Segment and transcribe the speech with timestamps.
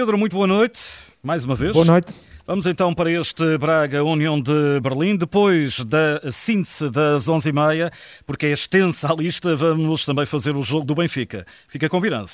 [0.00, 0.80] Pedro, muito boa noite,
[1.22, 1.74] mais uma vez.
[1.74, 2.10] Boa noite.
[2.46, 5.14] Vamos então para este Braga União de Berlim.
[5.14, 7.92] Depois da síntese das 11h30,
[8.24, 11.46] porque é extensa a lista, vamos também fazer o jogo do Benfica.
[11.68, 12.30] Fica combinado?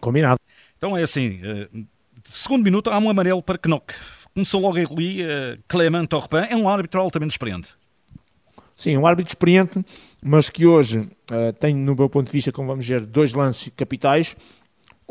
[0.00, 0.40] Combinado.
[0.76, 1.68] Então é assim, eh,
[2.24, 3.94] segundo minuto há um amarelo para Knock.
[4.34, 7.76] Começou logo ali uh, Clement Torpin, é um árbitro altamente experiente.
[8.76, 9.84] Sim, um árbitro experiente,
[10.20, 13.70] mas que hoje uh, tem, no meu ponto de vista, como vamos ver, dois lances
[13.76, 14.34] capitais.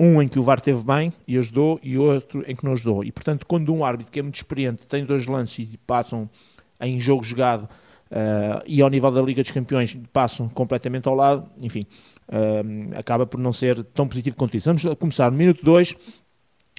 [0.03, 3.03] Um em que o VAR teve bem e ajudou, e outro em que não ajudou.
[3.03, 6.27] E, portanto, quando um árbitro que é muito experiente tem dois lances e passam
[6.79, 7.65] em jogo jogado
[8.09, 11.83] uh, e ao nível da Liga dos Campeões passam completamente ao lado, enfim,
[12.29, 14.65] uh, acaba por não ser tão positivo quanto isso.
[14.73, 15.95] Vamos começar no minuto 2,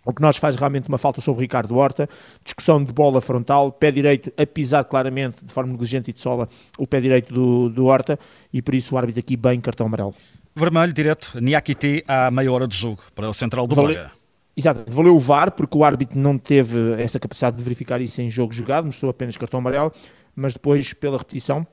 [0.04, 2.08] o que nós faz realmente uma falta sobre o Ricardo Horta,
[2.42, 6.48] discussão de bola frontal, pé direito a pisar claramente, de forma negligente e de sola,
[6.76, 8.18] o pé direito do, do Horta,
[8.52, 10.14] e por isso o árbitro aqui bem cartão amarelo.
[10.54, 13.94] Vermelho direto, Niakite à meia hora de jogo para o central do Valeu.
[13.94, 14.22] Braga.
[14.54, 18.28] Exato, valeu o VAR, porque o árbitro não teve essa capacidade de verificar isso em
[18.28, 19.90] jogo jogado, mostrou apenas cartão amarelo,
[20.36, 21.66] mas depois, pela repetição,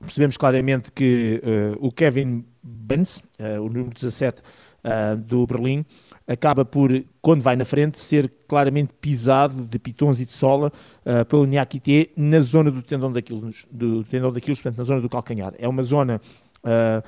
[0.00, 5.84] percebemos claramente que uh, o Kevin Benz, uh, o número 17 uh, do Berlim,
[6.26, 10.72] acaba por, quando vai na frente, ser claramente pisado de pitons e de sola
[11.04, 15.08] uh, pelo Niakite na zona do tendão daquilo, do tendão daquilo, portanto, na zona do
[15.08, 15.52] calcanhar.
[15.58, 16.20] É uma zona
[16.64, 17.02] uh,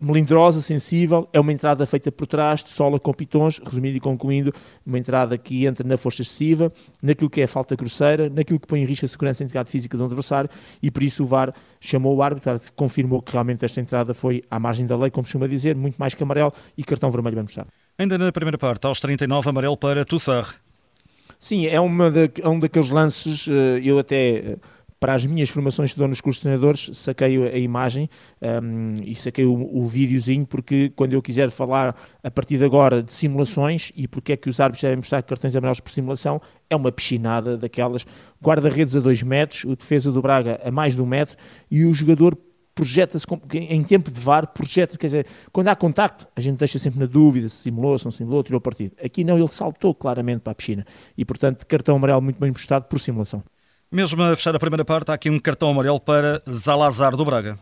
[0.00, 4.52] melindrosa, sensível, é uma entrada feita por trás, de sola com pitons, resumindo e concluindo,
[4.84, 8.66] uma entrada que entra na força excessiva, naquilo que é a falta grosseira, naquilo que
[8.66, 10.50] põe em risco a segurança e a integridade física do adversário,
[10.82, 14.58] e por isso o VAR chamou o árbitro, confirmou que realmente esta entrada foi à
[14.58, 17.66] margem da lei, como costuma dizer, muito mais que amarelo, e cartão vermelho vai mostrar.
[17.98, 20.54] Ainda na primeira parte, aos 39, amarelo para Tussar.
[21.38, 23.46] Sim, é, uma da, é um daqueles lances,
[23.82, 24.56] eu até
[24.98, 28.08] para as minhas formações que dou nos cursos de treinadores, saquei a imagem
[28.40, 33.02] um, e saquei o, o videozinho, porque quando eu quiser falar a partir de agora
[33.02, 36.74] de simulações e porque é que os árbitros devem mostrar cartões amarelos por simulação, é
[36.74, 38.06] uma piscinada daquelas.
[38.42, 41.36] Guarda-redes a 2 metros, o defesa do Braga a mais de um metro
[41.70, 42.36] e o jogador
[42.74, 47.00] projeta-se em tempo de VAR, projeta quer dizer, quando há contacto, a gente deixa sempre
[47.00, 48.94] na dúvida se simulou, se não simulou, tirou partido.
[49.02, 52.84] Aqui não, ele saltou claramente para a piscina e, portanto, cartão amarelo muito bem postado
[52.84, 53.42] por simulação.
[53.90, 57.56] Mesmo a fechar a primeira parte, há aqui um cartão amarelo para Zalazar do Braga.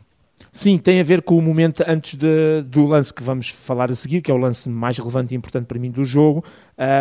[0.51, 3.95] Sim, tem a ver com o momento antes de, do lance que vamos falar a
[3.95, 6.45] seguir, que é o lance mais relevante e importante para mim do jogo.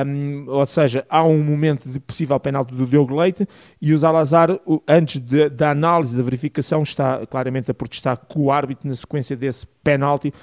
[0.06, 3.47] Um, ou seja, há um momento de possível penalti do Diogo Leite
[3.81, 4.50] e o Zalazar,
[4.88, 9.35] antes de, da análise, da verificação, está claramente a protestar com o árbitro na sequência
[9.38, 10.33] desse penalti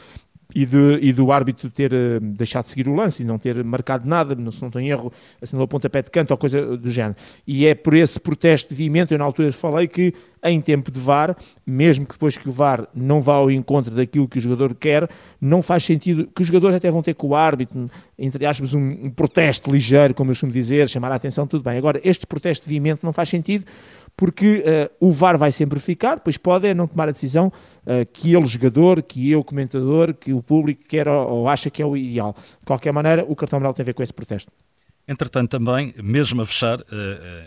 [0.54, 3.62] e, de, e, do árbitro ter uh, deixado de seguir o lance e não ter
[3.64, 7.16] marcado nada, não, se não tem erro, assinalou pontapé de canto ou coisa do género.
[7.46, 10.98] E é por esse protesto de vimento, eu na altura falei que em tempo de
[10.98, 14.74] VAR, mesmo que depois que o VAR não vá ao encontro daquilo que o jogador
[14.74, 15.08] quer,
[15.40, 18.80] não faz sentido, que os jogadores até vão ter com o árbitro, entre aspas, um,
[18.80, 21.76] um protesto ligeiro, como eu costumo dizer, chamar a atenção, tudo bem.
[21.76, 23.66] Agora, este protesto de vimento não faz sentido,
[24.20, 24.62] porque
[25.00, 28.34] uh, o VAR vai sempre ficar, pois pode é não tomar a decisão uh, que
[28.34, 31.96] ele, jogador, que eu, comentador, que o público quer ou, ou, acha que é o
[31.96, 32.36] ideal.
[32.36, 34.52] De qualquer maneira, o cartão amarelo tem a ver com esse protesto.
[35.08, 36.84] Entretanto, também, mesmo a fechar, uh,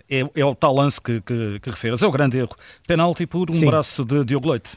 [0.10, 2.56] é, é, o tal lance que, que, que referes, é o grande erro.
[2.88, 3.68] Penalti por um Sim.
[3.68, 4.72] braço de Diogo Leite.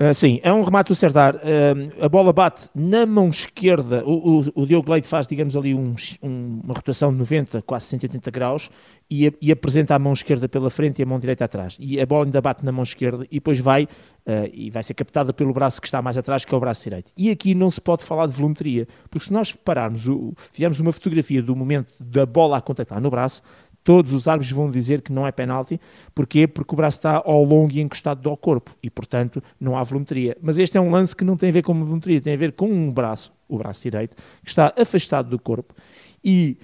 [0.00, 1.36] Uh, sim, é um remate do Serdar.
[1.36, 4.02] Uh, a bola bate na mão esquerda.
[4.04, 7.86] O, o, o Diogo Leite faz, digamos ali, um, um, uma rotação de 90, quase
[7.86, 8.70] 180 graus
[9.12, 11.76] e, a, e, apresenta a mão esquerda pela frente e a mão direita atrás.
[11.78, 14.94] E a bola ainda bate na mão esquerda e depois vai uh, e vai ser
[14.94, 17.12] captada pelo braço que está mais atrás, que é o braço direito.
[17.16, 20.92] E aqui não se pode falar de volumetria, porque se nós pararmos, o, fizermos uma
[20.92, 23.42] fotografia do momento da bola a contactar no braço,
[23.84, 25.80] todos os árbitros vão dizer que não é penalti.
[26.14, 26.46] Porquê?
[26.46, 30.36] Porque o braço está ao longo e encostado ao corpo e, portanto, não há volumetria.
[30.40, 32.52] Mas este é um lance que não tem a ver com volumetria, tem a ver
[32.52, 35.74] com um braço, o braço direito, que está afastado do corpo
[36.24, 36.58] e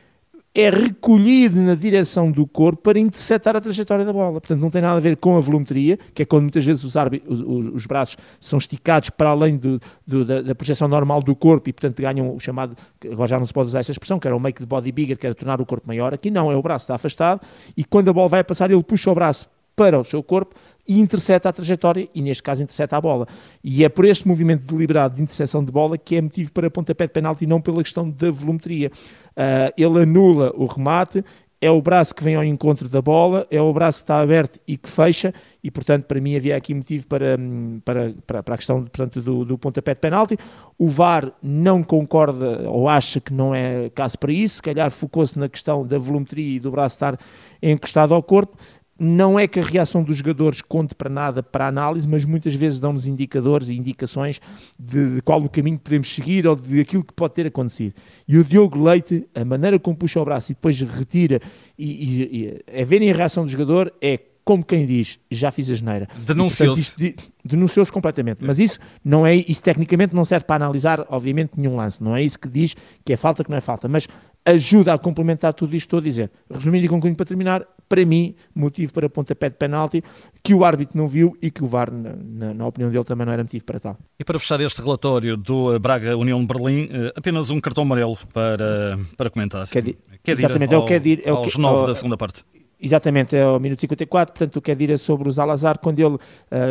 [0.61, 4.41] é recolhido na direção do corpo para interceptar a trajetória da bola.
[4.41, 6.97] Portanto, não tem nada a ver com a volumetria, que é quando muitas vezes os,
[7.29, 7.41] os,
[7.75, 11.73] os braços são esticados para além do, do, da, da, projeção normal do corpo e,
[11.73, 14.41] portanto, ganham o chamado, agora já não se pode usar essa expressão, que era o
[14.41, 16.13] make de body bigger, que era tornar o corpo maior.
[16.13, 17.41] Aqui não, é o braço está afastado
[17.77, 20.57] e quando a bola vai passar, ele puxa o braço para o seu corpo
[20.89, 23.29] e intercepta a trajetória, e neste caso intercepta a bola.
[23.63, 27.07] E é por este movimento deliberado de interseção de bola que é motivo para pontapé
[27.07, 28.91] de penalti e não pela questão da volumetria.
[29.37, 31.23] Uh, ele anula o remate,
[31.61, 34.61] é o braço que vem ao encontro da bola, é o braço que está aberto
[34.67, 37.37] e que fecha, e portanto para mim havia aqui motivo para,
[37.85, 40.39] para, para, para a questão portanto, do, do pontapé de penalti.
[40.79, 45.37] O VAR não concorda ou acha que não é caso para isso, se calhar focou-se
[45.39, 47.19] na questão da volumetria e do braço estar
[47.61, 48.57] encostado ao corpo,
[48.99, 52.55] não é que a reação dos jogadores conte para nada para a análise, mas muitas
[52.55, 54.41] vezes dão-nos indicadores e indicações
[54.79, 57.95] de, de, qual o caminho podemos seguir ou de aquilo que pode ter acontecido.
[58.27, 61.41] E o Diogo Leite, a maneira como puxa o braço e depois retira,
[61.79, 64.19] e, e, e é verem a reação do jogador, é
[64.49, 66.09] como quem diz, já fiz a geneira.
[66.25, 67.15] Denunciou-se.
[67.45, 68.39] Denunciou-se completamente.
[68.41, 72.03] Mas isso não é, isso tecnicamente não serve para analisar, obviamente, nenhum lance.
[72.03, 72.75] Não é isso que diz
[73.05, 73.87] que é falta, que não é falta.
[73.89, 74.09] Mas
[74.45, 76.31] ajuda a complementar tudo isto que estou a dizer.
[76.51, 80.03] Resumindo e concluindo para terminar, para mim, motivo para pontapé de penalti,
[80.43, 83.33] que o árbitro não viu e que o VAR, na, na, opinião dele, também não
[83.33, 83.99] era motivo para tal.
[84.19, 88.19] E para fechar este relatório do Braga União de Berlim, eh, apenas um cartão amarelo
[88.33, 89.67] para, para comentar.
[89.69, 89.85] Quer,
[90.23, 92.17] quer exatamente, ao, é o que é dir, é o aos que, nove da segunda
[92.17, 92.45] parte.
[92.81, 96.21] Exatamente, é o minuto 54, portanto o que é sobre o Zalazar, quando ele uh,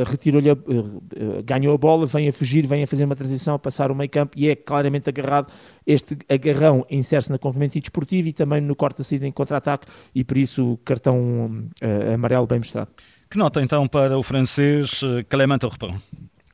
[0.05, 3.59] retirou-lhe, uh, uh, ganhou a bola, vem a fugir, vem a fazer uma transição, a
[3.59, 5.51] passar o meio campo e é claramente agarrado.
[5.85, 10.23] Este agarrão insere-se na complemento desportivo e também no corte da saída em contra-ataque e
[10.23, 11.69] por isso o cartão
[12.13, 12.89] amarelo bem mostrado.
[13.29, 15.95] Que nota então para o francês Clément Orpin?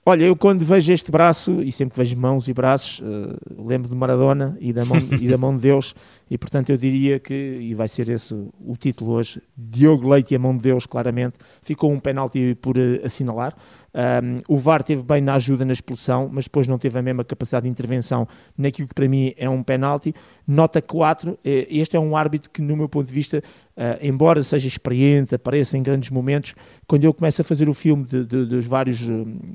[0.06, 3.88] Olha, eu quando vejo este braço, e sempre que vejo mãos e braços, uh, lembro
[3.88, 5.96] de Maradona e da, mão, e da mão de Deus,
[6.30, 10.36] e portanto eu diria que, e vai ser esse o título hoje, Diogo Leite e
[10.36, 13.56] a mão de Deus, claramente, ficou um penalti por uh, assinalar.
[13.96, 17.24] Um, o VAR teve bem na ajuda na expulsão, mas depois não teve a mesma
[17.24, 18.28] capacidade de intervenção
[18.58, 20.16] naquilo que para mim é um penalti.
[20.48, 23.42] Nota 4, eh, este é um árbitro que, no meu ponto de vista,
[23.78, 26.56] uh, embora seja experiente, apareça em grandes momentos,
[26.88, 29.02] quando eu começo a fazer o filme de, de, dos, vários,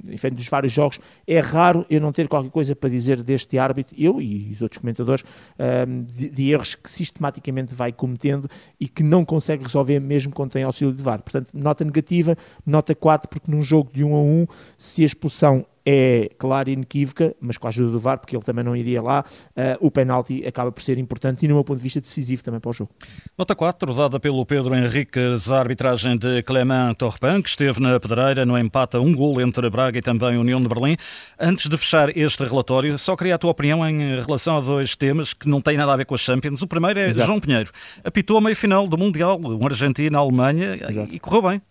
[0.08, 3.94] enfim, dos vários jogos, é raro eu não ter qualquer coisa para dizer deste árbitro,
[3.98, 5.24] eu e os outros comentadores,
[6.14, 8.48] de, de, erros que sistematicamente vai cometendo
[8.80, 11.22] e que não consegue resolver mesmo quando tem auxílio de VAR.
[11.22, 15.66] Portanto, nota negativa, nota 4, porque num jogo de 1 a 1, se a expulsão
[15.90, 19.00] é clara e inequívoca, mas com a ajuda do VAR, porque ele também não iria
[19.00, 19.25] lá,
[19.56, 22.61] uh, o penalti acaba por ser importante e, no meu ponto de vista, decisivo também
[22.61, 22.90] para o jogo.
[23.38, 28.44] Nota 4, dada pelo Pedro Henriques, a arbitragem de Clément Torpin, que esteve na pedreira
[28.44, 30.94] no empate a um gol entre Braga e também União de Berlim.
[31.40, 35.32] Antes de fechar este relatório, só queria a tua opinião em relação a dois temas
[35.32, 36.61] que não têm nada a ver com as Champions.
[36.61, 37.26] O primeiro é Exato.
[37.26, 37.70] João Pinheiro.
[38.05, 40.79] Apitou a meio-final do Mundial, um Argentina-Alemanha,
[41.11, 41.62] e correu bem.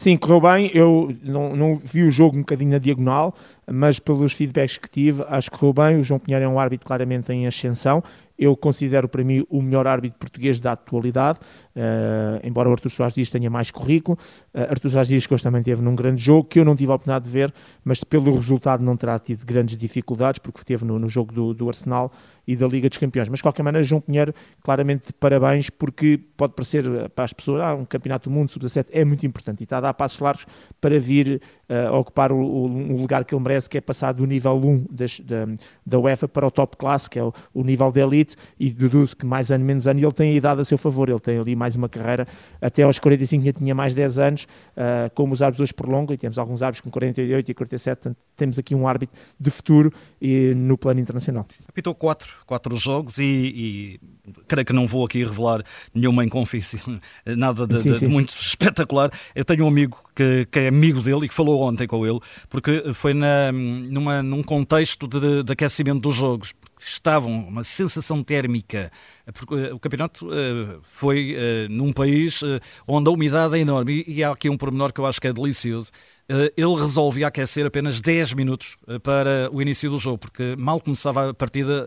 [0.00, 0.70] Sim, correu bem.
[0.72, 3.34] Eu não, não, vi o jogo um bocadinho na diagonal,
[3.70, 6.00] mas pelos feedbacks que tive, acho que correu bem.
[6.00, 8.02] O João Pinheiro é um árbitro claramente em ascensão.
[8.38, 11.38] Eu considero para mim o melhor árbitro português da atualidade,
[11.76, 14.18] uh, embora o Artur Soares Dias tenha mais currículo.
[14.54, 16.92] Uh, Artur Soares Dias que hoje também teve num grande jogo, que eu não tive
[16.92, 17.52] a oportunidade de ver,
[17.84, 21.68] mas pelo resultado não terá tido grandes dificuldades, porque teve no, no jogo do, do
[21.68, 22.12] Arsenal
[22.50, 23.28] e da Liga dos Campeões.
[23.28, 27.62] Mas, de qualquer maneira, João Pinheiro, claramente, parabéns, porque pode parecer eh, para as pessoas,
[27.62, 30.46] ah, um Campeonato do Mundo Sub-17 é muito importante e está a dar passos largos
[30.80, 34.56] para vir uh, ocupar o, o, lugar que ele merece, que é passar do nível
[34.56, 35.46] 1 das, da,
[35.86, 39.16] da UEFA para o top classe, que é o, o nível de elite, e deduzo
[39.16, 41.54] que mais ano, menos ano, ele tem a idade a seu favor, ele tem ali
[41.60, 42.26] mais uma carreira,
[42.60, 46.18] até aos 45 já tinha mais 10 anos, uh, como os árbitros hoje prolongam, e
[46.18, 50.54] temos alguns árbitros com 48 e 47, portanto, temos aqui um árbitro de futuro e,
[50.54, 51.46] no plano internacional.
[51.68, 54.00] Apitou 4 quatro jogos e, e,
[54.48, 55.62] creio que não vou aqui revelar
[55.94, 56.80] nenhuma inconfície,
[57.24, 58.06] nada de, sim, sim.
[58.06, 59.10] de muito espetacular.
[59.34, 62.18] Eu tenho um amigo que, que, é amigo dele e que falou ontem com ele,
[62.48, 66.52] porque foi na, numa, num contexto de, de aquecimento dos jogos
[66.86, 68.90] estavam uma sensação térmica,
[69.32, 71.36] porque o campeonato uh, foi
[71.68, 72.40] num país
[72.86, 75.32] onde a umidade é enorme e, há aqui um pormenor que eu acho que é
[75.32, 75.90] delicioso.
[76.28, 81.34] ele resolvia aquecer apenas 10 minutos para o início do jogo, porque mal começava a
[81.34, 81.86] partida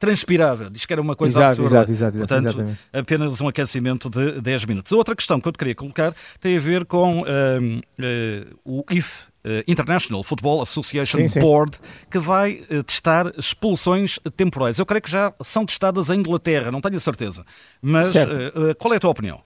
[0.00, 1.76] transpirava, diz que era uma coisa exato, absurda.
[1.76, 2.80] Exato, exato, Portanto, exatamente.
[2.90, 4.92] apenas um aquecimento de 10 minutos.
[4.92, 8.82] A outra questão que eu te queria colocar tem a ver com uh, uh, o
[8.90, 9.26] IF,
[9.66, 11.40] International Football Association sim, sim.
[11.40, 11.78] Board,
[12.10, 14.78] que vai testar expulsões temporais.
[14.78, 17.44] Eu creio que já são testadas em Inglaterra, não tenho a certeza.
[17.80, 18.12] Mas
[18.78, 19.40] qual é a tua opinião?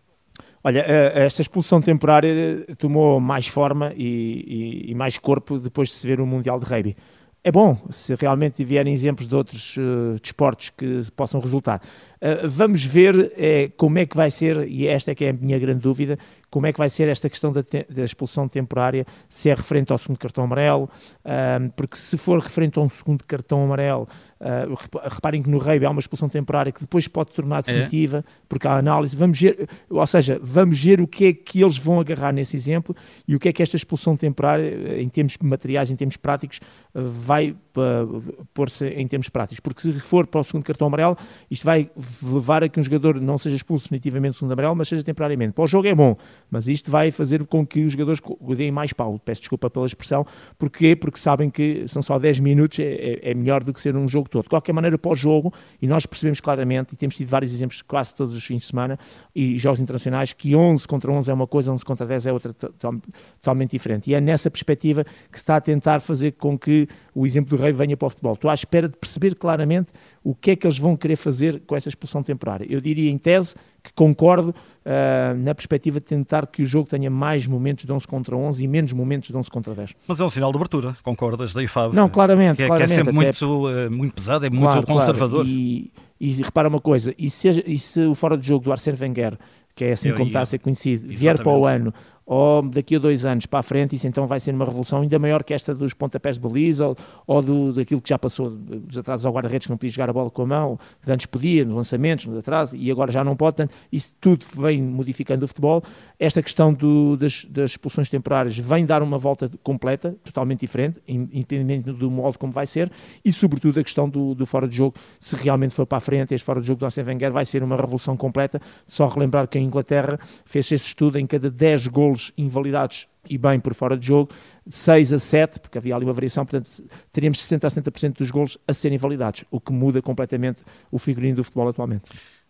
[0.65, 6.07] Olha, esta expulsão temporária tomou mais forma e, e, e mais corpo depois de se
[6.07, 6.97] ver o Mundial de Rugby
[7.45, 11.83] é bom se realmente vierem exemplos de outros uh, desportos que possam resultar.
[12.17, 15.33] Uh, vamos ver uh, como é que vai ser, e esta é que é a
[15.35, 16.19] minha grande dúvida,
[16.55, 19.99] como é que vai ser esta questão da, da expulsão temporária, se é referente ao
[19.99, 24.07] segundo cartão amarelo, uh, porque se for referente a um segundo cartão amarelo,
[24.41, 27.63] uh, reparem que no Rei há uma expulsão temporária que depois pode tornar é.
[27.63, 28.25] definitiva, é.
[28.49, 31.99] porque há análise, vamos ver, ou seja, vamos ver o que é que eles vão
[31.99, 32.95] agarrar nesse exemplo
[33.27, 36.61] e o que é que esta expulsão temporária, em termos materiais, em termos práticos,
[36.95, 41.19] vai uh, pôr-se em termos práticos, porque se for para o segundo cartão amarelo,
[41.51, 41.91] isto vai
[42.23, 45.53] levar a que um jogador não seja expulso definitivamente segundo amarelo, mas seja temporariamente.
[45.53, 46.17] Para o jogo é bom,
[46.55, 48.21] mas isto vai fazer com que os jogadores
[48.57, 49.19] deem mais pau.
[49.19, 50.25] Peço desculpa pela expressão.
[50.57, 50.95] Porquê?
[50.95, 54.07] Porque sabem que são só 10 minutos, é, é, é melhor do que ser um
[54.07, 54.45] jogo todo.
[54.45, 57.83] De qualquer maneira, para o jogo, e nós percebemos claramente, e temos tido vários exemplos
[57.83, 58.97] quase todos os fins de semana,
[59.35, 62.55] e jogos internacionais, que 11 contra 11 é uma coisa, 11 contra 10 é outra
[62.55, 64.13] totalmente diferente.
[64.13, 67.61] E é nessa perspectiva que se está a tentar fazer com que o exemplo do
[67.61, 68.35] Rei venha para o futebol.
[68.35, 69.89] Estou à espera de perceber claramente
[70.23, 72.65] o que é que eles vão querer fazer com essa expulsão temporária.
[72.71, 77.11] Eu diria, em tese, que concordo uh, na perspectiva de tentar que o jogo tenha
[77.11, 79.95] mais momentos de 11 contra 11 e menos momentos de 11 contra 10.
[80.09, 81.95] Mas é um sinal de abertura, concordas, daí Fábio?
[81.95, 82.57] Não, claramente.
[82.57, 85.45] Que é, claramente, que é sempre muito, uh, muito pesado, é muito claro, conservador.
[85.45, 85.51] Claro.
[85.51, 88.97] E, e, repara uma coisa, e se, e se o fora de jogo do Arsène
[88.99, 89.37] Wenger,
[89.75, 91.19] que é assim eu, como está a ser conhecido, exatamente.
[91.19, 91.93] vier para o ano
[92.27, 95.19] ou daqui a dois anos para a frente, isso então vai ser uma revolução ainda
[95.19, 98.99] maior que esta dos pontapés de baliza ou, ou do, daquilo que já passou, dos
[98.99, 101.65] atrasos ao guarda-redes que não podia jogar a bola com a mão, que antes podia,
[101.65, 105.49] nos lançamentos, nos atrasos, e agora já não pode, portanto, isso tudo vem modificando o
[105.49, 105.83] futebol.
[106.19, 111.93] Esta questão do, das, das expulsões temporárias vem dar uma volta completa, totalmente diferente, independente
[111.93, 112.91] do molde como vai ser,
[113.25, 116.35] e sobretudo a questão do, do fora de jogo, se realmente for para a frente,
[116.35, 118.61] este fora de jogo do Arsene Wenger vai ser uma revolução completa.
[118.87, 123.37] Só relembrar que a Inglaterra fez esse estudo em cada 10 gols golos invalidados e
[123.37, 124.31] bem por fora de jogo,
[124.69, 126.71] 6 a 7, porque havia ali uma variação, portanto
[127.13, 131.37] teríamos 60 a 70% dos golos a serem invalidados, o que muda completamente o figurino
[131.37, 132.05] do futebol atualmente.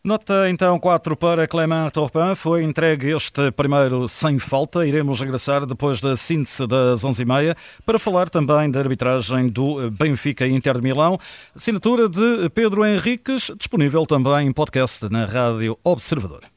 [0.07, 2.35] Nota então 4 para Clément Torpin.
[2.37, 4.87] Foi entregue este primeiro sem falta.
[4.87, 7.57] Iremos regressar depois da síntese das 11h30
[7.87, 11.19] para falar também da arbitragem do Benfica Inter de Milão.
[11.57, 16.54] Assinatura de Pedro Henriques, disponível também em podcast na Rádio Observador.